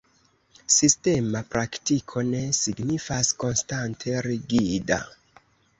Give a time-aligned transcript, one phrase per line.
[0.75, 5.03] Sistema praktiko ne signifas konstante rigida.